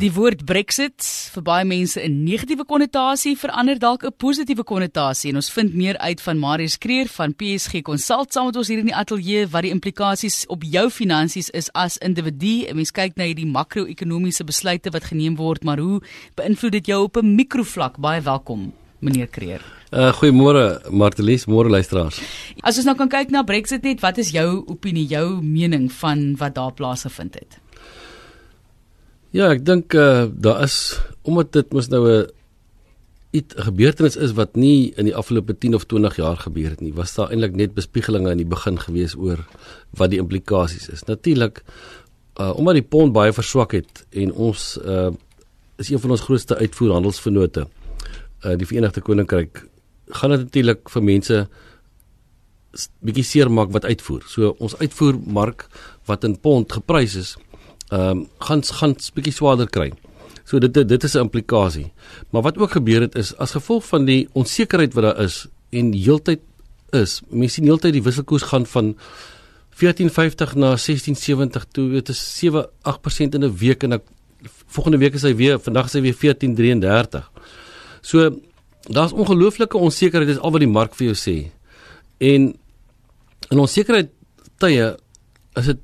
[0.00, 1.04] Die woord Brexit
[1.34, 5.98] vir baie mense 'n negatiewe konnotasie verander dalk 'n positiewe konnotasie en ons vind meer
[5.98, 9.62] uit van Marius Kreer van PSG Consult saam met ons hier in die ateljee wat
[9.62, 12.64] die implikasies op jou finansies is as individu.
[12.68, 16.00] 'n Mens kyk na hierdie makro-ekonomiese besluite wat geneem word, maar hoe
[16.34, 17.98] beïnvloed dit jou op 'n mikrovlak?
[17.98, 19.60] Baie welkom, meneer Kreer.
[19.92, 22.20] Uh goeiemôre Martelies, môre luisteraars.
[22.62, 26.36] As ons nou kan kyk na Brexit net, wat is jou opinie, jou mening van
[26.36, 27.60] wat daar plaasgevind het?
[29.30, 32.30] Ja, ek dink uh daar is omdat dit mos nou 'n
[33.30, 36.94] iets gebeurtenis is wat nie in die afgelope 10 of 20 jaar gebeur het nie.
[36.94, 39.38] Was daar eintlik net bespiegelinge in die begin gewees oor
[39.90, 41.04] wat die implikasies is.
[41.04, 41.62] Natuurlik
[42.40, 45.10] uh omdat die pond baie verswak het en ons uh
[45.78, 47.68] is een van ons grootste uitvoerhandelsvennote
[48.44, 49.62] uh die Verenigde Koninkryk
[50.08, 51.48] gaan dit natuurlik vir mense
[52.98, 54.22] bietjie seermaak wat uitvoer.
[54.26, 55.68] So ons uitvoermark
[56.06, 57.36] wat in pond geprys is
[57.90, 59.92] ehm um, gaan gaan 'n bietjie swaarder kry.
[60.44, 61.92] So dit dit is 'n implikasie.
[62.30, 65.92] Maar wat ook gebeur het is as gevolg van die onsekerheid wat daar is en
[65.92, 66.40] heeltyd
[66.90, 68.96] is, mense sien heeltyd die wisselkoers gaan van
[69.80, 74.02] 1450 na 1670 toe, dit is 7 8% in 'n week en ek
[74.66, 77.30] volgende week is hy weer, vandag is hy weer 1433.
[78.00, 78.40] So
[78.88, 81.50] daar's ongelooflike onsekerheid, dis al wat die mark vir jou sê.
[82.18, 82.54] En
[83.50, 84.10] in onsekerheid
[84.58, 84.96] tye
[85.56, 85.78] is dit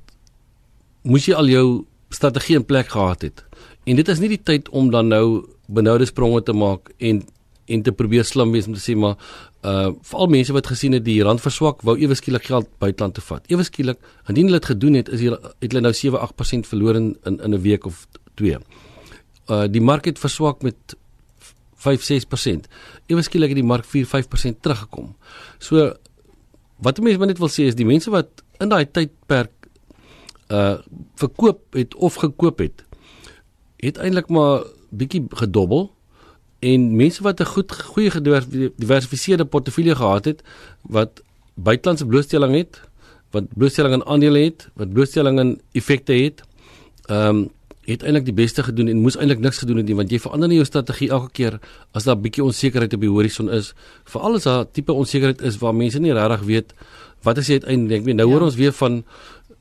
[1.01, 3.43] moes jy al jou strategie in plek gehad het.
[3.83, 7.23] En dit is nie die tyd om dan nou benoude spronge te maak en
[7.67, 9.17] en te probeer slim wees om te sê maar
[9.67, 13.23] uh veral mense wat gesien het die rand verswak wou ewe skielik geld buiteland toe
[13.27, 13.43] vat.
[13.51, 17.09] Ewe skielik, indien hulle dit gedoen het, is hulle het hulle nou 7-8% verloor in
[17.25, 18.57] in 'n week of 2.
[19.49, 20.95] Uh die mark het verswak met
[21.75, 22.67] 5-6%.
[23.07, 25.15] Ewe skielik het die mark 4-5% teruggekom.
[25.59, 25.93] So
[26.77, 29.51] wat mense maar net wil sê is die mense wat in daai tydperk
[30.47, 30.77] uh
[31.15, 32.85] verkoop het of gekoop het
[33.77, 35.91] het eintlik maar bietjie gedobbel
[36.59, 40.43] en mense wat 'n goed goeie gediversifiseerde portefeulje gehad het
[40.81, 41.21] wat
[41.53, 42.81] buitelandse blootstelling het
[43.31, 46.41] wat blootstelling aan aandele het wat blootstelling aan effekte het
[47.05, 47.49] ehm um,
[47.87, 50.49] het eintlik die beste gedoen en moes eintlik niks gedoen het nie want jy verander
[50.51, 51.59] nie jou strategie elke keer
[51.95, 55.75] as daar bietjie onsekerheid op die horison is veral as daar tipe onsekerheid is waar
[55.75, 56.73] mense nie regtig weet
[57.23, 58.33] wat as jy uiteindelik weet nou ja.
[58.33, 59.03] hoor ons weer van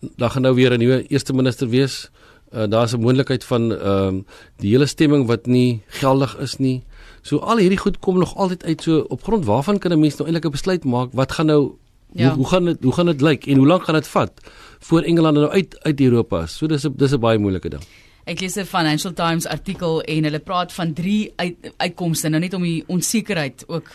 [0.01, 2.11] daar gaan nou weer 'n nuwe eerste minister wees.
[2.55, 4.27] Uh, Daar's 'n moontlikheid van ehm um,
[4.57, 6.85] die hele stemming wat nie geldig is nie.
[7.23, 10.17] So al hierdie goed kom nog altyd uit so op grond waarvan kan 'n mens
[10.17, 11.73] nou eintlik 'n besluit maak wat gaan nou
[12.13, 12.29] ja.
[12.29, 14.33] hoe, hoe gaan dit hoe gaan dit lyk en hoe lank gaan dit vat
[14.79, 16.57] voor Engeland nou uit uit Europa is.
[16.57, 17.83] So dis 'n dis 'n baie moeilike ding.
[18.25, 22.55] Ek lees 'n Financial Times artikel en hulle praat van drie uit, uitkomste nou net
[22.55, 23.91] om die onsekerheid ook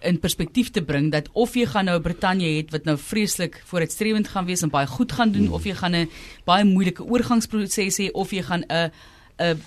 [0.00, 4.28] in perspektief te bring dat of jy gaan nou Brittanje het wat nou vreeslik vooruitstrewend
[4.28, 6.10] gaan wees en baie goed gaan doen of jy gaan 'n
[6.44, 8.90] baie moeilike oorgangsproses hê of jy gaan 'n
[9.36, 9.58] 'n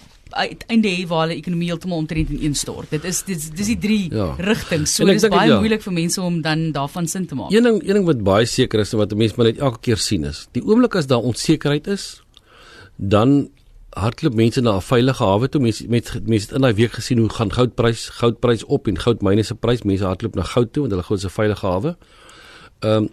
[0.67, 2.89] einde hê waar die ekonomie heeltemal omtrent instort.
[2.89, 4.35] Dit is dit dis die drie ja.
[4.37, 4.95] rigtings.
[4.95, 5.59] So dit is baie ja.
[5.59, 7.51] moeilik vir mense om dan daarvan sin te maak.
[7.51, 9.97] Een ding een ding wat baie seker is en wat mense maar net elke keer
[9.97, 12.21] sien is, die oomblik as daar onsekerheid is,
[12.97, 13.49] dan
[13.89, 15.61] hardloop mense na 'n veilige hawe toe.
[15.61, 19.43] Mense met mense het in daai week gesien hoe gaan goudprys goudprys op en goudmyne
[19.43, 19.83] se prys.
[19.83, 21.97] Mense hardloop na goud toe want hulle glo dit is 'n veilige hawe.
[22.79, 23.09] Ehm um,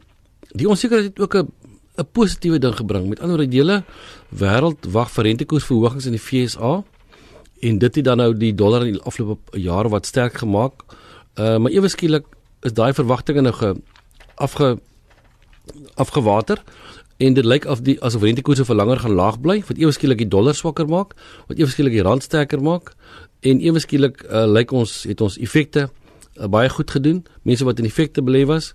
[0.52, 1.48] die onsekerheid het ook 'n
[1.96, 3.08] 'n positiewe ding gebring.
[3.08, 3.84] Met ander woorde, die hele
[4.28, 6.84] wêreld wag vir rentekoersverhogings in die FSA
[7.60, 10.72] en dit het dan nou die dollar in die afgelope jare wat sterk gemaak.
[11.34, 12.24] Ehm uh, maar ewe skielik
[12.60, 13.74] is daai verwagtinge nou ge
[14.34, 14.78] afge
[15.94, 16.62] afgewater
[17.16, 20.18] en dit lyk of die asof rentekoerse vir langer gaan laag bly wat ewe skielik
[20.18, 21.14] die dollar swakker maak
[21.48, 22.92] wat ewe skielik die rand sterker maak
[23.40, 25.88] en ewe skielik uh, lyk ons het ons effekte
[26.36, 27.24] uh, baie goed gedoen.
[27.42, 28.72] Mense wat in effekte belê was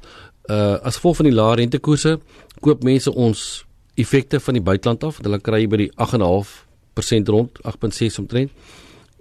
[0.49, 2.17] uh, as gevolg van die lae rentekoerse
[2.61, 3.65] koop mense ons
[3.99, 8.51] effekte van die buiteland af hulle kry by die 8.5% rond 8.6 omtrent.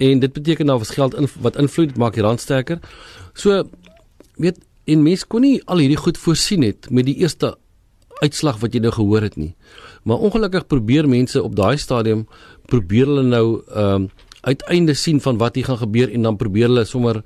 [0.01, 2.81] En dit beteken daar was geld in, wat invloed maak die rand sterker.
[3.35, 3.65] So
[4.41, 7.55] weet en mense kon nie al hierdie goed voorsien het met die eerste
[8.21, 9.55] uitslag wat jy nou gehoor het nie.
[10.03, 12.27] Maar ongelukkig probeer mense op daai stadium
[12.67, 14.11] probeer hulle nou ehm um,
[14.41, 17.19] uiteinde sien van wat hier gaan gebeur en dan probeer hulle sommer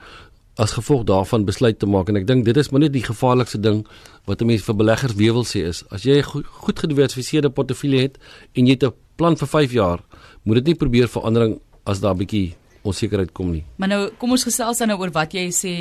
[0.59, 3.61] as gevolg daarvan besluit te maak en ek dink dit is maar net die gevaarlikste
[3.63, 3.85] ding
[4.27, 7.51] wat 'n mens vir beleggers weer wil sê is as jy 'n goed, goed gediversifiseerde
[7.51, 8.19] portefeulje het
[8.55, 10.01] en jy het 'n plan vir 5 jaar,
[10.43, 13.63] moet dit nie probeer verandering as daar 'n bietjie onsekerheid kom nie.
[13.81, 15.73] Maar nou kom ons gesels dan nou oor wat jy sê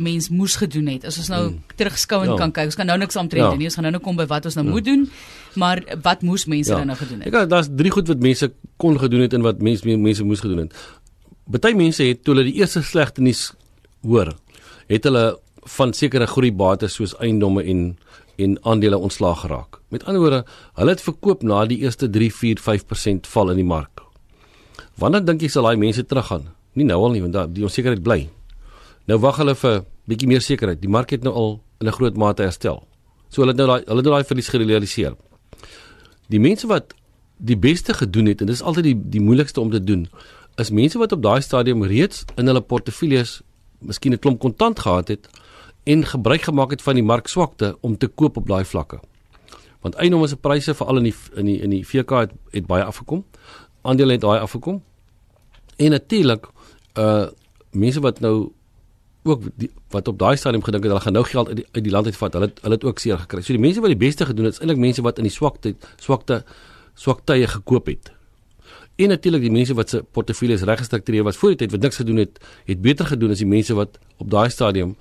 [0.00, 1.04] mens moes gedoen het.
[1.08, 1.58] As ons nou hmm.
[1.76, 2.36] terugskou en ja.
[2.40, 3.58] kan kyk, ons kan nou niks omtrent ja.
[3.60, 3.68] nie.
[3.68, 4.72] Ons gaan nou nou kom by wat ons nou ja.
[4.72, 5.04] moet doen.
[5.60, 6.80] Maar wat moes mense ja.
[6.88, 7.28] nou gedoen het?
[7.28, 8.48] Ek daar's drie goed wat mense
[8.80, 10.80] kon gedoen het en wat mense mense moes gedoen het.
[11.52, 13.50] Party mense het toe hulle die eerste slegte nuus
[14.06, 14.32] hoor,
[14.90, 15.26] het hulle
[15.76, 17.84] van sekere groeibates soos eiendomme en
[18.36, 19.78] en aandele ontslaag geraak.
[19.88, 20.42] Met ander woorde,
[20.76, 24.05] hulle het verkoop na die eerste 3, 4, 5% val in die mark
[24.96, 26.46] Wanneer dink jy sal daai mense teruggaan?
[26.76, 28.28] Nie nou al nie, want daai die onsekerheid bly.
[29.06, 30.80] Nou wag hulle vir bietjie meer sekerheid.
[30.80, 32.86] Die mark het nou al in 'n groot mate herstel.
[33.28, 35.16] So hulle het nou daai hulle het nou daai verlies gerealiseer.
[36.28, 36.94] Die mense wat
[37.36, 40.08] die beste gedoen het en dis altyd die die moeilikste om te doen,
[40.56, 43.42] is mense wat op daai stadium reeds in hulle portefeuilles
[43.80, 45.28] miskien 'n klomp kontant gehad het
[45.84, 49.00] en gebruik gemaak het van die markswakte om te koop op daai vlakke.
[49.80, 52.84] Want eiendomme se pryse veral in die in die in die VK het, het baie
[52.84, 53.24] afgekom.
[53.86, 54.82] Aandele het daai afgekom.
[55.76, 56.48] En natuurlik
[56.98, 57.26] uh
[57.76, 58.52] mense wat nou
[59.26, 61.84] ook die, wat op daai stadium gedink het hulle gaan nou geld uit die, uit
[61.84, 62.32] die land uitvat.
[62.32, 63.42] Hulle hulle het ook seer gekry.
[63.44, 65.74] So die mense wat die beste gedoen het, is eintlik mense wat in die swakte
[66.00, 66.44] swakte
[66.96, 68.12] swaktye gekoop het.
[68.96, 72.00] En natuurlik die mense wat se portefeuilles reg gestruktureer was voor die tyd wat niks
[72.00, 74.94] gedoen het, het beter gedoen as die mense wat op daai stadium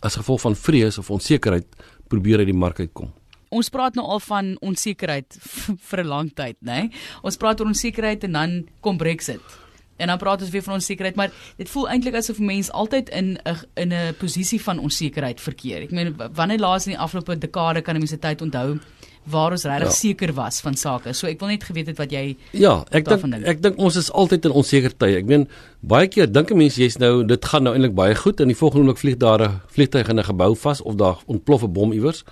[0.00, 1.66] as gevolg van vrees of onsekerheid
[2.08, 3.12] probeer uit die mark uitkom.
[3.54, 5.36] Ons praat nou al van onsekerheid
[5.88, 6.80] vir 'n lang tyd, né?
[6.80, 6.90] Nee?
[7.22, 9.62] Ons praat oor onsekerheid en dan kom Brexit.
[9.96, 13.38] En dan praat ons weer van onsekerheid, maar dit voel eintlik asof mense altyd in
[13.38, 15.82] 'n in 'n posisie van onsekerheid verkeer.
[15.82, 18.78] Ek meen wanneer laas in die afgelope dekade kan mense tyd onthou
[19.24, 19.94] waar ons regtig ja.
[19.94, 21.12] seker was van sake.
[21.12, 24.10] So ek wil net geweet het wat jy Ja, ek dink ek dink ons is
[24.12, 25.16] altyd in onseker tye.
[25.22, 25.48] Ek meen
[25.80, 28.56] baie keer dink 'n mens jy's nou dit gaan nou eintlik baie goed en die
[28.56, 31.92] volgende oomblik vlieg daar 'n vliegtuig in 'n gebou vas of daar ontplof 'n bom
[31.92, 32.24] iewers.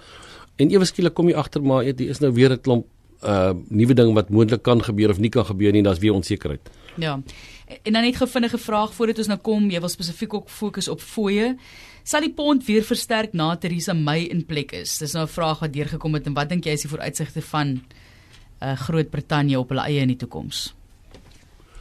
[0.57, 2.87] En ewe skielik kom jy agter maar dit is nou weer 'n klomp
[3.23, 6.71] uh nuwe ding wat moontlik kan gebeur of nie kan gebeur nie, daar's weer onsekerheid.
[6.97, 7.21] Ja.
[7.83, 11.01] En dan net gevinnige vraag voordat ons nou kom, jy wil spesifiek ook fokus op
[11.01, 11.57] fooie.
[12.03, 14.99] Sal die pond weer versterk na Theresa May in plek is?
[14.99, 17.83] Dis nou 'n vraag wat deurgekom het en wat dink jy is die vooruitsigte van
[18.63, 20.75] uh Groot-Brittanje op hulle eie in die toekoms?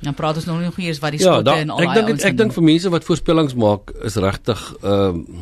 [0.01, 2.23] Dan praat ons nog nie eers wat die ja, skotte en al daai Ek dink
[2.31, 5.41] ek dink vir mense wat voorspellings maak is regtig ehm uh,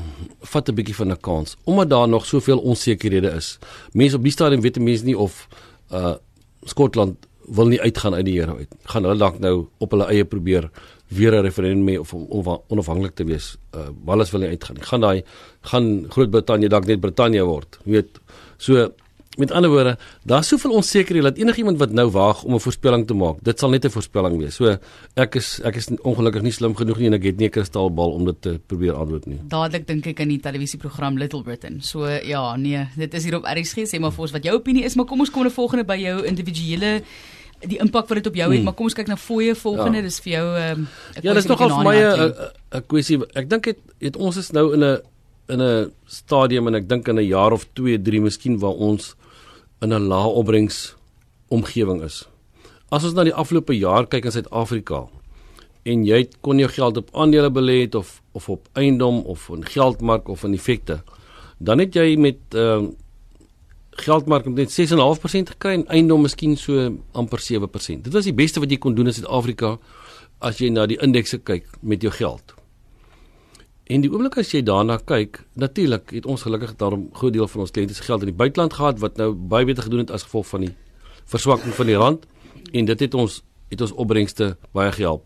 [0.49, 3.59] vat 'n bietjie van 'n kans omdat daar nog soveel onsekerhede is.
[3.91, 5.47] Mense op die stadium weet mense nie of
[5.91, 6.15] uh
[6.63, 7.15] Skotland
[7.47, 8.67] wil nie uitgaan uit die Here uit.
[8.83, 10.69] Gaan hulle dalk nou op hulle eie probeer
[11.07, 13.57] weer 'n referendum mee of om onafhanklik te wees.
[13.75, 14.83] Uh Wales wil nie uitgaan nie.
[14.83, 15.23] Gaan daai
[15.61, 17.79] gaan Groot-Brittanje dalk net Brittanje word.
[17.83, 18.19] Jy weet.
[18.57, 18.93] So
[19.39, 23.13] met ander woorde, daar's soveel onsekerheid dat enigiemand wat nou waag om 'n voorspelling te
[23.13, 24.55] maak, dit sal net 'n voorspelling wees.
[24.55, 24.77] So
[25.15, 28.11] ek is ek is ongelukkig nie slim genoeg nie en ek het nie 'n kristalbal
[28.11, 29.39] om dit te probeer antwoord nie.
[29.47, 31.81] Dadelik dink ek aan die televisieprogram Little Britain.
[31.81, 34.83] So ja, nee, dit is hier op RSG sê maar vir ons wat jou opinie
[34.83, 37.01] is, maar kom ons kom nou volgende by jou individuele
[37.67, 38.63] die impak wat dit op jou het, hmm.
[38.63, 40.07] maar kom ons kyk na fooie volgende, ja.
[40.07, 40.87] dis vir jou ehm, 'n um,
[41.21, 42.33] Ja, dis nogal vir my 'n
[42.77, 43.19] 'n kwessie.
[43.35, 45.01] Ek dink het, het ons is nou in 'n
[45.49, 49.15] in 'n stadium en ek dink in 'n jaar of 2, 3 miskien waar ons
[49.81, 50.95] in 'n lae opbrengs
[51.47, 52.27] omgewing is.
[52.89, 55.07] As ons na die afgelope jaar kyk in Suid-Afrika
[55.83, 59.65] en jy kon jou geld op aandele belê het of of op eiendom of in
[59.65, 61.01] geldmark of in effekte,
[61.57, 62.89] dan het jy met ehm uh,
[63.99, 68.01] geldmark net 6.5% gekry en eiendom miskien so amper 7%.
[68.01, 69.77] Dit was die beste wat jy kon doen in Suid-Afrika
[70.39, 72.58] as jy na die indekse kyk met jou geld.
[73.89, 77.63] En die oomblik as jy daarna kyk, natuurlik het ons gelukkig daarom groot deel van
[77.63, 80.27] ons kliënte se geld in die buiteland gehad wat nou baie beter gedoen het as
[80.27, 80.73] gevolg van die
[81.31, 82.27] verswakking van die rand
[82.69, 83.39] en dit het ons
[83.69, 85.25] het ons opbrengste baie gehelp.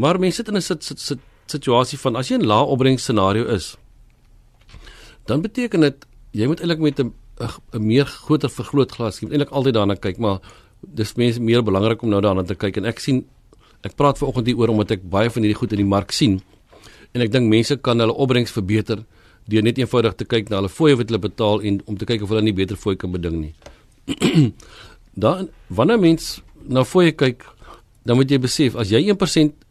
[0.00, 3.02] Maar mense sit in 'n sit, sit, sit, situasie van as jy 'n lae opbrengs
[3.02, 3.76] scenario is,
[5.26, 7.12] dan beteken dit jy moet eintlik met 'n
[7.72, 9.16] 'n meer groter vergrootglas.
[9.16, 10.40] Ek moet eintlik altyd daarna kyk, maar
[10.80, 13.26] dis mense meer belangrik om nou daarna te kyk en ek sien
[13.82, 16.40] ek praat vanoggend hier oor omdat ek baie van hierdie goed in die mark sien.
[17.14, 19.04] En ek dink mense kan hulle opbrengs verbeter
[19.50, 22.22] deur net eenvoudig te kyk na hulle fooie wat hulle betaal en om te kyk
[22.22, 23.54] of hulle nie beter fooie kan beding nie.
[25.24, 26.38] dan wanneer mens
[26.68, 27.42] na fooie kyk,
[28.06, 29.66] dan moet jy besef as jy 1%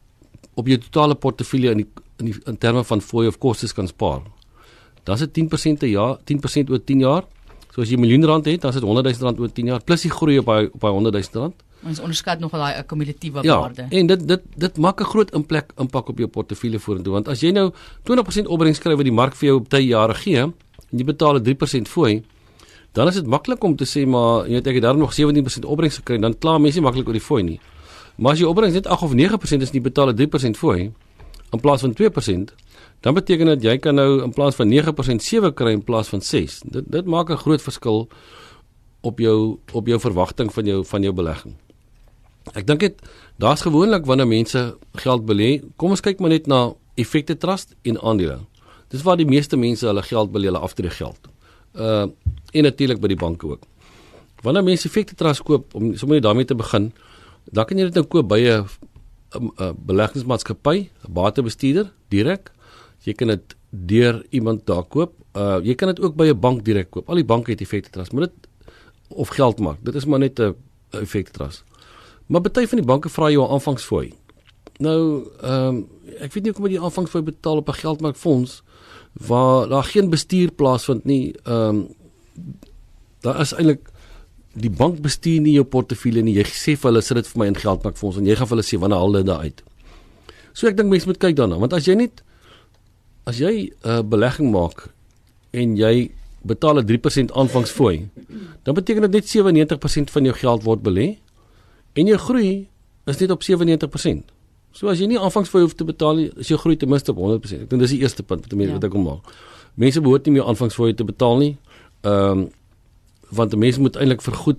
[0.60, 3.88] op jou totale portefeulje in die in die in terme van fooie of kostes kan
[3.88, 4.26] spaar.
[5.08, 7.24] Dan is dit 10% per jaar, 10% oor 10 jaar.
[7.72, 9.66] So as jy 'n miljoen rand het, dan is dit 100 000 rand oor 10
[9.66, 11.56] jaar plus die groei op daai op daai 100 000 rand.
[11.88, 13.86] Ons onderskat nog daai akkumulatiewe ja, waarde.
[13.90, 17.28] Ja, en dit dit dit maak 'n groot impak impak op jou portefeulje vorentoe want
[17.28, 17.72] as jy nou
[18.04, 20.54] 20% opbrengs kry wat die mark vir jou op tye jare gee en
[20.92, 22.24] jy betaal 'n 3% fooi,
[22.94, 25.66] dan is dit maklik om te sê maar jy weet ek het daar nog 17%
[25.66, 27.60] opbrengs gekry, dan kla mense nie maklik oor die fooi nie.
[28.18, 30.92] Maar as jy opbrengs net 8 of 9% is, jy betaal 'n 3% fooi
[31.52, 32.54] in plaas van 2%
[33.00, 36.22] dan beteken dit jy kan nou in plaas van 9% 7 kry in plaas van
[36.22, 36.62] 6.
[36.66, 38.10] Dit dit maak 'n groot verskil
[39.02, 41.56] op jou op jou verwagting van jou van jou belegging.
[42.58, 43.02] Ek dink dit
[43.38, 48.00] daar's gewoonlik wanneer mense geld belê, kom ons kyk maar net na effekte trust en
[48.02, 48.40] aandele.
[48.90, 51.30] Dis waar die meeste mense hulle geld belê, hulle aftree geld.
[51.74, 52.08] Uh
[52.50, 53.66] en natuurlik by die banke ook.
[54.42, 56.88] Wanneer mense effekte trust koop om sommer net daarmee te begin,
[57.54, 58.66] dan kan jy dit nou koop by 'n
[59.38, 62.50] 'n beleggingsmaatskappy, 'n batebestuurder direk
[63.08, 65.14] Jy kan dit deur iemand daar koop.
[65.38, 67.10] Uh jy kan dit ook by 'n bank direk koop.
[67.10, 68.48] Al die banke het effekte trust, maar dit
[69.08, 69.78] of geld maak.
[69.84, 70.56] Dit is maar net 'n
[70.92, 71.64] effekte trust.
[72.30, 74.14] Maar baie van die banke vra jou 'n aanvangsfooi.
[74.78, 75.88] Nou, ehm um,
[76.20, 78.62] ek weet nie hoekom jy die aanvangsfooi betaal op 'n geldmarkfonds
[79.14, 81.36] waar daar geen bestuur plaasvind nie.
[81.44, 81.88] Ehm um,
[83.20, 83.90] daar is eintlik
[84.54, 86.36] die bank bestuur nie jou portefeulje nie.
[86.36, 88.68] Jy sê vir hulle sit dit vir my in geldmarkfonds en jy gaan vir hulle
[88.70, 89.64] sê wanneer haal dit uit.
[90.54, 92.24] So ek dink mense moet kyk daarna want as jy net
[93.26, 94.90] as jy 'n uh, belegging maak
[95.52, 96.12] en jy
[96.46, 98.10] betaal 'n 3% aanvangsfooi,
[98.64, 101.18] dan beteken dit net 97% van jou geld word belê
[101.94, 102.68] en jou groei
[103.06, 104.36] is net op 97%.
[104.72, 107.18] So as jy nie aanvangsfooi hoef te betaal nie, is jou groei ten minste op
[107.18, 107.66] 100%.
[107.66, 108.78] Ek dink dis die eerste punt wat mense ja.
[108.78, 109.34] wat ek wil maak.
[109.80, 111.54] Mense behoort nie meer aanvangsfooi te betaal nie.
[112.06, 112.48] Ehm um,
[113.30, 114.58] want 'n mens moet eintlik vergoed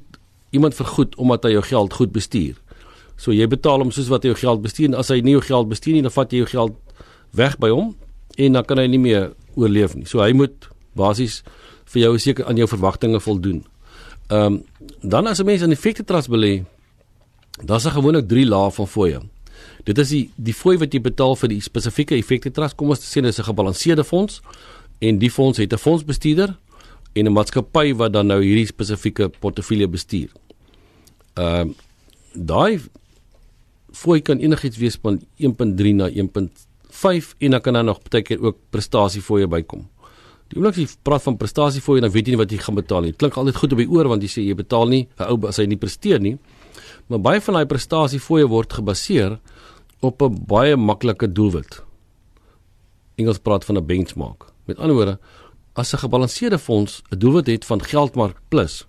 [0.50, 2.54] iemand vergoed omdat hy jou geld goed bestuur.
[3.16, 5.42] So jy betaal hom soos wat hy jou geld bestuur en as hy nie jou
[5.42, 6.76] geld bestuur nie, dan vat jy jou geld
[7.36, 7.94] weg by hom
[8.38, 10.06] en dan kan hy nie meer oorleef nie.
[10.06, 10.68] So hy moet
[10.98, 11.42] basies
[11.92, 13.64] vir jou seker aan jou verwagtinge voldoen.
[14.30, 14.62] Ehm um,
[15.02, 16.64] dan as 'n mens in effekte trust belê,
[17.64, 19.20] dan is daar gewoonlik 3 lae van fooie.
[19.84, 22.76] Dit is die die fooi wat jy betaal vir die spesifieke effekte trust.
[22.76, 24.40] Kom ons sê dit is 'n gebalanseerde fonds
[25.00, 26.56] en die fonds het 'n fondsbestuurder
[27.14, 30.30] en 'n maatskappy wat dan nou hierdie spesifieke portefeulje bestuur.
[31.34, 31.74] Ehm uh,
[32.34, 32.80] daai
[33.92, 38.40] fooi kan enigiets wees van 1.3 na 1.5 en dan kan daar nog baie keer
[38.40, 39.88] ook prestasiefooie bykom.
[40.48, 43.00] Die oomblik as jy praat van prestasiefooie dan weet jy nie wat jy gaan betaal
[43.06, 43.12] nie.
[43.12, 45.56] Klink altyd goed op die oor want jy sê jy betaal nie 'n ou as
[45.56, 46.38] hy nie presteer nie.
[47.10, 49.40] Maar baie van daai prestasiefooie word gebaseer
[50.00, 51.82] op 'n baie maklike doelwit.
[53.18, 54.44] Engels praat van 'n benchmark.
[54.64, 55.18] Met ander woorde,
[55.72, 58.86] as 'n gebalanseerde fonds 'n doelwit het van geldmark plus,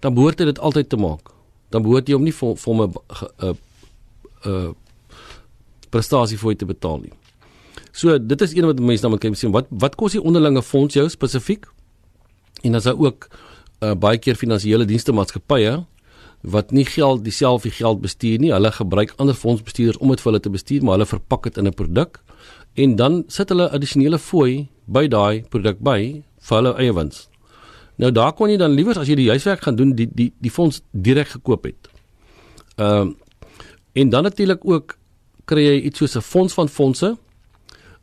[0.00, 1.30] dan behoort dit altyd te maak.
[1.68, 2.92] Dan behoort jy om nie vir hom 'n
[4.46, 4.72] uh
[5.90, 7.12] prestasie vir te betaal nie.
[7.92, 10.62] So dit is een wat mense dan moet kyk sien wat wat kos die onderlinge
[10.62, 11.66] fonds jou spesifiek?
[12.62, 13.28] En as hy ook
[13.80, 15.84] uh baie keer finansiële dienste maatskappye
[16.44, 20.42] wat nie geld dieselfde geld bestuur nie, hulle gebruik ander fondsbestuurders om dit vir hulle
[20.44, 22.20] te bestuur, maar hulle verpak dit in 'n produk
[22.74, 27.28] en dan sit hulle addisionele fooi by daai produk by vir hulle eie wins.
[27.96, 30.50] Nou daar kon jy dan liewer as jy die huiswerk gaan doen, die die die
[30.50, 31.88] fonds direk gekoop het.
[32.76, 33.14] Ehm uh,
[33.94, 34.96] En dan natuurlik ook
[35.44, 37.16] kry jy iets soos 'n fonds van fondse.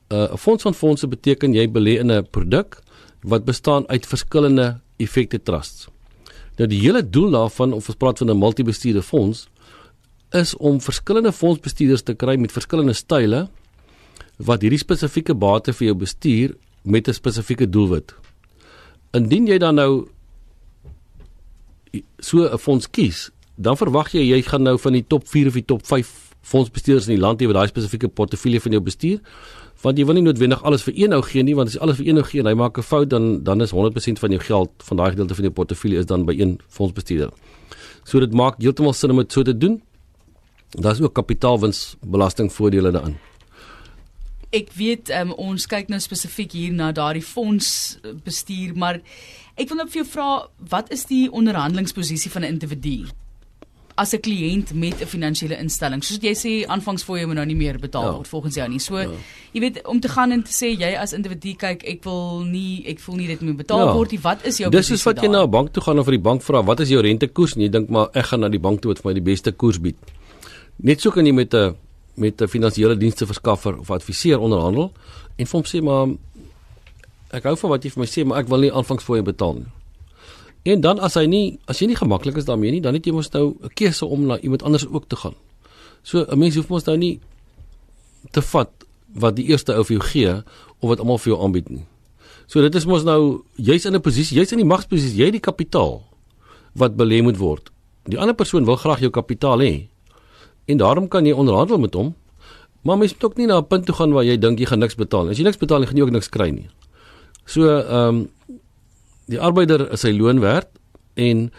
[0.07, 2.79] Uh, 'n Fonds van fondse beteken jy belê in 'n produk
[3.21, 5.88] wat bestaan uit verskillende effekte trusts.
[6.61, 9.47] Nou die hele doel daarvan of ons praat van 'n multibestuurde fonds
[10.29, 13.49] is om verskillende fondsbestuurders te kry met verskillende style
[14.37, 18.13] wat hierdie spesifieke bate vir jou bestuur met 'n spesifieke doelwit.
[19.13, 20.07] Indien jy dan nou
[22.19, 25.53] so 'n fonds kies, dan verwag jy jy gaan nou van die top 4 of
[25.53, 29.19] die top 5 fondsbestuurders in die land hê wat daai spesifieke portefeulje van jou bestuur
[29.81, 31.97] want jy wil nie noodwendig alles vir een ou gee nie want as jy alles
[31.97, 34.41] vir een ou gee en hy maak 'n fout dan dan is 100% van jou
[34.41, 37.31] geld van daai gedeelte van jou portefeulje is dan by een fondsbestuurder.
[38.03, 39.81] So dit maak heeltemal sin om dit so te doen.
[40.69, 43.17] Daar is ook kapitaalwinsbelasting voordele daarin.
[44.51, 49.01] Ek weet um, ons kyk nou spesifiek hier na daardie fondsbestuur maar
[49.55, 53.07] ek wil net vir jou vra wat is die onderhandelingsposisie van 'n individu?
[53.95, 56.03] As 'n kliënt met 'n finansiële instelling.
[56.03, 58.12] Soos jy sê aanvangsfooie moet nou nie meer betaal ja.
[58.12, 58.79] word volgens jou nie.
[58.79, 59.10] So ja.
[59.51, 62.83] jy weet om te gaan en te sê jy as individu kyk ek wil nie
[62.88, 63.93] ek voel nie dit moet betaal ja.
[63.93, 64.19] word nie.
[64.19, 66.24] Wat is jou Dis is wat jy na 'n bank toe gaan of vir die
[66.29, 68.81] bank vra wat is jou rentekoers en jy dink maar ek gaan na die bank
[68.81, 69.95] toe wat vir my die beste koers bied.
[70.77, 71.75] Net so kan jy met 'n
[72.15, 74.91] met 'n finansiële dienste verskaffer of adviseur onderhandel
[75.38, 76.07] en vir hom sê maar
[77.31, 79.80] ek hou van wat jy vir my sê maar ek wil nie aanvangsfooie betaal nie.
[80.63, 83.13] En dan as hy nie as jy nie gemaklik is daarmee nie, dan het jy
[83.13, 85.35] mos nou 'n keuse om na iemand anders ook te gaan.
[86.03, 87.19] So 'n mens hoef mos nou nie
[88.31, 88.69] te vat
[89.13, 90.43] wat die eerste ou vir jou gee
[90.79, 91.85] of wat almal vir jou aanbied nie.
[92.47, 95.33] So dit is mos nou jy's in 'n posisie, jy's in die magsposisie, jy het
[95.33, 96.03] die kapitaal
[96.73, 97.71] wat belê moet word.
[98.05, 99.87] Die ander persoon wil graag jou kapitaal hê.
[100.65, 102.15] En daarom kan jy onderhandel met hom.
[102.81, 104.79] Maar mens moet ook nie na 'n punt toe gaan waar jy dink jy gaan
[104.79, 105.31] niks betaal nie.
[105.31, 106.69] As jy niks betaal nie, gaan jy ook niks kry nie.
[107.45, 108.29] So ehm um,
[109.25, 110.69] die arbeider is sy loon werd
[111.19, 111.49] en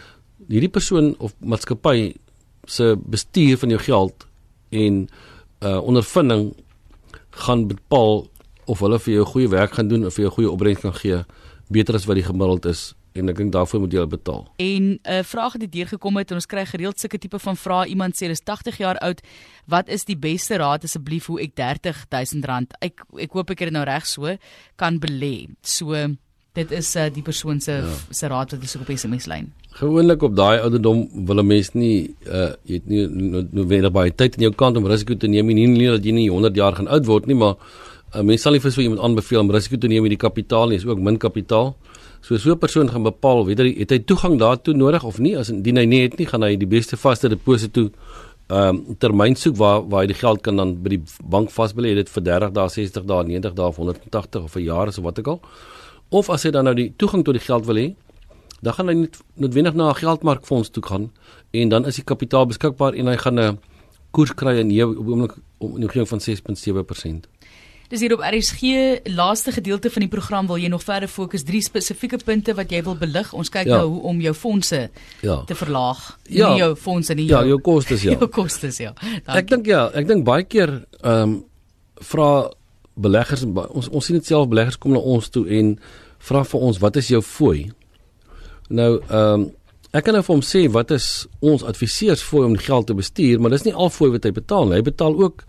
[0.49, 2.14] hierdie persoon of maatskappy
[2.66, 4.26] se bestuur van jou geld
[4.71, 5.07] en
[5.62, 6.52] uh ondervinding
[7.31, 8.26] gaan bepaal
[8.64, 11.23] of hulle vir jou goeie werk gaan doen of vir jou goeie opbrengs kan gee
[11.73, 14.47] beter as wat die gemiddeld is en ek dink daarvoor moet jy betaal.
[14.57, 17.57] En 'n uh, vraag het hier gekom het en ons kry gereeld sulke tipe van
[17.57, 17.87] vrae.
[17.87, 19.21] Iemand sê hulle is 80 jaar oud.
[19.66, 23.76] Wat is die beste raad asseblief hoe ek R30000 ek ek hoop ek het dit
[23.76, 24.37] nou reg so
[24.76, 25.49] kan belê.
[25.62, 26.16] So
[26.52, 27.92] Dit is uh, die persoon se ja.
[28.12, 29.47] se raad wat hulle op SMS lyn.
[29.78, 34.37] Gewoonlik op daai ouderdom wil 'n mens nie uh jy het nie noodwendig baie tyd
[34.37, 36.88] in jou kant om risiko te neem nie, nie dat jy nie 100 jaar gaan
[36.88, 39.76] oud word nie, maar 'n uh, mens sal nie vir so iemand aanbeveel om risiko
[39.76, 41.75] te neem met die kapitaal nie, is ook min kapitaal.
[42.21, 45.38] So so 'n persoon gaan bepaal whether hy het hy toegang daartoe nodig of nie.
[45.38, 47.90] As indien hy nie het nie, gaan hy die beste vaste deposito
[48.49, 51.94] ehm um, termyn soek waar waar jy die geld kan dan by die bank vasbelê
[51.94, 55.18] dit vir 30 dae, 60 dae, 90 dae of 180 of 'n jaar of wat
[55.18, 55.40] ook al.
[56.12, 57.88] Of as jy dan nou die toegang tot die geld wil hê,
[58.62, 61.11] dan gaan hy net noodwendig na 'n geldmarkfonds toe gaan
[61.50, 63.59] en dan is die kapitaal beskikbaar en hy gaan 'n
[64.11, 67.28] koers kry in hier op oomblik om 'n omgewing van 6.7%.
[67.88, 68.62] Dis hier op RSG
[69.04, 72.83] laaste gedeelte van die program wil jy nog verder fokus drie spesifieke punte wat jy
[72.83, 73.33] wil belig.
[73.33, 73.76] Ons kyk ja.
[73.76, 74.90] nou hoe om jou fondse
[75.21, 75.42] ja.
[75.45, 76.19] te verlaag.
[76.28, 76.49] Ja.
[76.52, 77.26] Nie jou fondse nie.
[77.26, 78.11] Ja, jou, jou kostes ja.
[78.16, 78.92] Jou kostes ja.
[78.92, 79.37] Dankie.
[79.37, 81.45] Ek dink ja, ek dink baie keer ehm um,
[82.02, 82.50] vra
[82.95, 85.79] beleggers ons ons sien dit self beleggers kom na ons toe en
[86.29, 87.71] vra vir ons wat is jou fooi?
[88.69, 89.51] Nou ehm um,
[89.93, 93.41] ek kan nou vir hom sê wat is ons adviseurs fooi om geld te bestuur,
[93.41, 94.79] maar dis nie al fooi wat hy betaal nie.
[94.79, 95.45] Hy betaal ook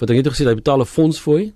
[0.00, 1.52] wat ek net gesê hy betaal 'n fonds fooi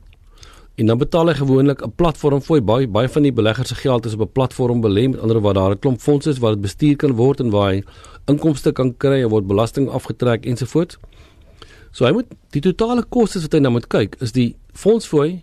[0.79, 2.61] en dan betaal hy gewoonlik 'n platform fooi.
[2.61, 5.59] Baie baie van die beleggers se geld is op 'n platform belê, met ander woorde
[5.59, 7.83] daar 'n klomp fondse is waar dit bestuur kan word en waar hy
[8.27, 10.97] inkomste kan kry en word belasting afgetrek ensovoorts.
[11.93, 15.43] So hy moet die totale kostes wat hy nou moet kyk is die fonds fooi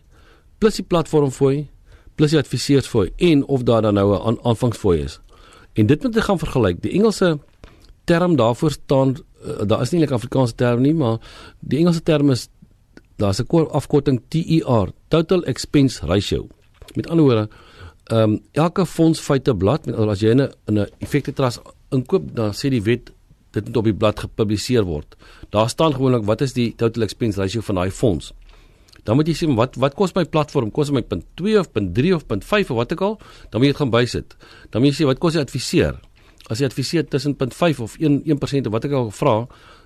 [0.59, 1.67] plus die platform fooi
[2.17, 5.19] plus die adviseurs fooi en of daar dan nou 'n aanvangsfooi is.
[5.73, 6.81] En dit moet jy gaan vergelyk.
[6.81, 7.39] Die Engelse
[8.05, 11.17] term daarvoor staan uh, daar is nie 'n Afrikaanse term nie, maar
[11.59, 12.49] die Engelse term is
[13.17, 16.47] daar's 'n afkorting TER, Total Expense Ratio.
[16.95, 17.49] Met ander woorde,
[18.03, 22.53] ehm um, elke fonds feite blad, met as jy in 'n effekte trust inkoop, dan
[22.53, 23.11] sê die wet
[23.57, 25.17] dit moet op die blad gepubliseer word.
[25.53, 28.33] Daar staan gewoonlik wat is die total expense ratio van daai fonds.
[29.07, 30.71] Dan moet jy sê wat wat kos my platform?
[30.75, 33.15] Kos my .2 of .3 of .5 of wat ook al?
[33.51, 34.35] Dan moet jy dit gaan bysit.
[34.73, 35.95] Dan moet jy sê wat kos die adviseur?
[36.51, 39.37] As jy adviseer tussen .5 of 1 1% of wat ek al vra,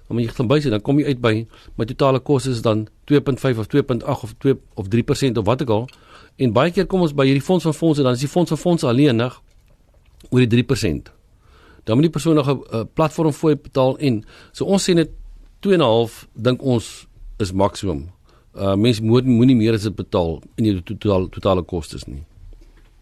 [0.07, 0.73] dan moet jy gaan bysit.
[0.73, 1.35] Dan kom jy uit by
[1.77, 5.77] my totale kos is dan 2.5 of 2.8 of 2 of 3% of wat ook
[5.77, 5.87] al.
[6.41, 8.57] En baie keer kom ons by hierdie fonds van fondse dan is die fonds van
[8.57, 9.37] fondse alleenig
[10.31, 11.13] oor die 3%.
[11.83, 15.09] Dan moet die persoon nog 'n platform fooi betaal en so ons sê net
[15.59, 17.07] 2.5 dink ons
[17.37, 18.09] is maksimum
[18.55, 22.23] uh mense moet moenie meer as dit betaal in die totale totale kostes nie.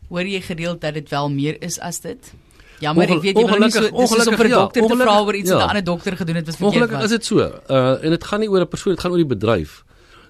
[0.09, 2.33] Hoor jy gereeld dat dit wel meer is as dit?
[2.79, 5.15] Jammer, ek weet jy wil nie so dis so vir 'n ja, dokter te vra
[5.21, 5.55] oor iets ja.
[5.55, 6.89] wat 'n ander dokter gedoen het wat verkeerd was.
[6.89, 7.37] Ongelukkig is dit so.
[7.39, 9.83] Uh en dit gaan nie oor 'n persoon, dit gaan oor die bedryf.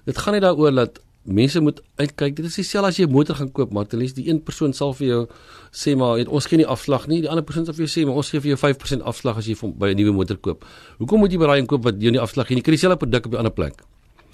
[0.04, 2.36] Dit gaan nie daaroor dat mense moet uitkyk.
[2.36, 4.72] Dit is dieselfde as jy 'n motor gaan koop, maar ten minste die een persoon
[4.72, 5.26] sal vir jou
[5.72, 7.20] sê maar het, ons gee nie afslag nie.
[7.20, 9.46] Die ander persoon sal vir jou sê maar ons gee vir jou 5% afslag as
[9.46, 10.64] jy by 'n nuwe motor koop.
[10.98, 12.62] Hoekom moet jy by daai een koop wat jou nie afslag gee nie?
[12.62, 13.82] Jy kry dieselfde produk op 'n ander plek.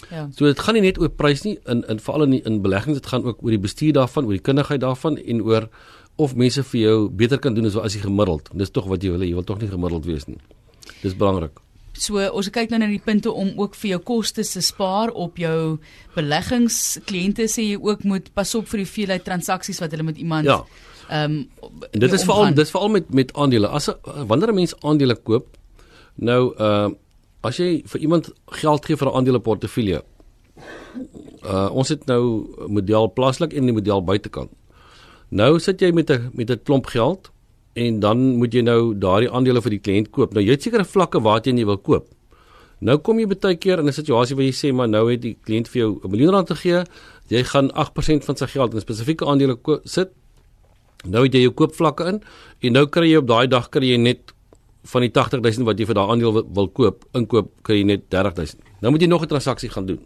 [0.09, 0.29] Ja.
[0.31, 3.07] So dit gaan nie net oor prys nie in in veral in in beleggings, dit
[3.07, 5.69] gaan ook oor die bestuur daarvan, oor die kundigheid daarvan en oor
[6.15, 8.49] of mense vir jou beter kan doen as as jy gemiddeld.
[8.53, 10.37] Dis tog wat jy wil, jy wil tog nie gemiddeld wees nie.
[11.01, 11.59] Dis belangrik.
[11.97, 15.37] So ons kyk nou na die punte om ook vir jou kostes te spaar op
[15.37, 15.77] jou
[16.15, 16.99] beleggings.
[17.09, 20.45] Kliënte sê jy ook moet pas op vir die veelheid transaksies wat hulle met iemand
[20.45, 20.61] Ja.
[21.07, 23.67] Ehm um, dit is veral dis veral met met aandele.
[23.67, 25.57] As wanneer 'n mens aandele koop,
[26.15, 26.95] nou ehm uh,
[27.41, 30.03] as jy vir iemand geld gee vir 'n aandele portefeulje.
[31.43, 34.49] Uh ons het nou model plaaslik en die model buitekant.
[35.29, 37.31] Nou sit jy met 'n met 'n klomp geld
[37.77, 40.33] en dan moet jy nou daardie aandele vir die kliënt koop.
[40.33, 42.07] Nou jy het sekere vlakke waarteen jy wil koop.
[42.85, 45.37] Nou kom jy baie keer in 'n situasie waar jy sê maar nou het die
[45.45, 46.83] kliënt vir jou 'n miljoen rand te gee.
[47.29, 50.09] Jy gaan 8% van sy geld in spesifieke aandele sit.
[51.05, 52.21] Nou het jy jou koopvlakke in
[52.61, 54.33] en nou kry jy op daai dag kry jy net
[54.83, 58.09] van die 80000 wat jy vir daai aandeel wil, wil koop, inkoop kry jy net
[58.09, 58.61] 30000.
[58.81, 59.99] Nou moet jy nog 'n transaksie gaan doen.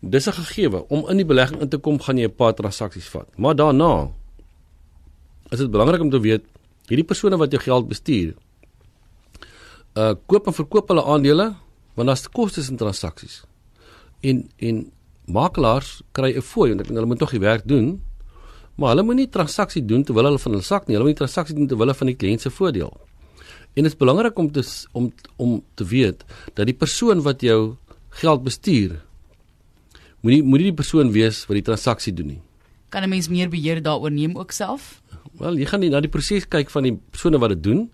[0.00, 3.08] Dis 'n gegewe om in die belegging in te kom, gaan jy 'n paar transaksies
[3.08, 3.28] vat.
[3.36, 4.10] Maar daarna
[5.50, 6.42] is dit belangrik om te weet
[6.92, 8.32] hierdie persone wat jou geld bestuur
[9.96, 11.52] uh koop en verkoop hulle aandele
[11.96, 13.42] want daar's kostes in transaksies.
[14.20, 14.90] En en
[15.26, 18.02] makelaars kry 'n fooi want hulle moet tog die werk doen.
[18.76, 20.96] Maar hulle moenie transaksie doen terwyl hulle van hulle sak nie.
[20.96, 22.92] Hulle moet transaksie doen terwyl hulle van die kliënt se voordeel.
[23.74, 26.24] En dit is belangrik om te om om te weet
[26.54, 27.76] dat die persoon wat jou
[28.08, 29.00] geld bestuur
[30.20, 32.40] moenie moenie die persoon wees wat die transaksie doen nie.
[32.92, 35.00] Kan 'n mens meer beheer daaroor neem ook self?
[35.38, 37.90] Wel, jy gaan nie na die proses kyk van die persone wat dit doen.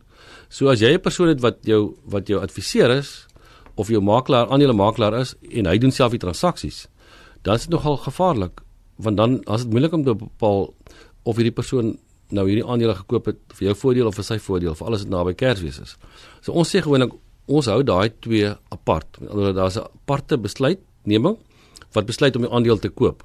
[0.49, 3.27] So as jy 'n persoon het wat jou wat jou adviseur is
[3.75, 6.89] of jou makelaar, aandele makelaar is en hy doen self die transaksies,
[7.43, 8.61] dan is dit nogal gevaarlik
[8.97, 10.75] want dan as dit moeilik om te bepaal
[11.23, 14.75] of hierdie persoon nou hierdie aandele gekoop het vir jou voordeel of vir sy voordeel
[14.75, 15.97] vir alles wat naby Kersfees is.
[16.41, 17.13] So ons sê gewoonlik
[17.47, 19.07] ons hou daai twee apart.
[19.21, 21.37] Alhoewel daar's 'n aparte besluitneming
[21.93, 23.23] wat besluit om die aandeel te koop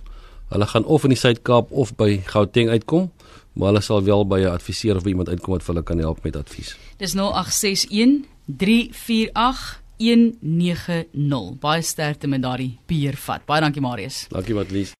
[0.50, 3.10] Hulle gaan of in die Suid-Kaap of by Gauteng uitkom
[3.52, 6.22] maar hulle sal wel by 'n adviseur of iemand uitkom wat vir hulle kan help
[6.22, 6.76] met advies.
[6.96, 11.58] Dis 0861 348 190.
[11.58, 13.44] Baie sterkte met daardie beheervat.
[13.44, 14.26] Baie dankie Marius.
[14.28, 14.92] Dankie Matlies.